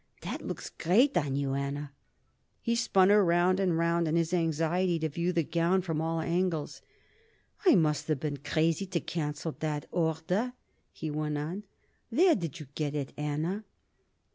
[0.21, 1.91] "That looks great on you, Anna."
[2.59, 6.21] He spun her round and round in his anxiety to view the gown from all
[6.21, 6.81] angles.
[7.67, 10.53] "I must have been crazy to cancel that order,"
[10.91, 11.65] he went on.
[12.09, 13.63] "Where did you get it, Anna?"